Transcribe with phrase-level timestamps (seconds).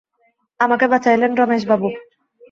[0.59, 1.87] আমাকে বাঁচাইলেন রমেশবাবু।